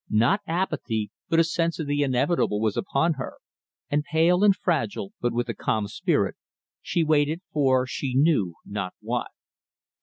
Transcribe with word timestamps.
Not 0.09 0.41
apathy, 0.47 1.11
but 1.29 1.39
a 1.39 1.43
sense 1.43 1.77
of 1.77 1.85
the 1.85 2.01
inevitable 2.01 2.59
was 2.59 2.75
upon 2.75 3.13
her, 3.21 3.35
and 3.87 4.03
pale 4.03 4.43
and 4.43 4.55
fragile, 4.55 5.13
but 5.21 5.31
with 5.31 5.47
a 5.47 5.53
calm 5.53 5.87
spirit, 5.87 6.35
she 6.81 7.03
waited 7.03 7.41
for 7.53 7.85
she 7.85 8.15
knew 8.15 8.55
not 8.65 8.95
what. 8.99 9.27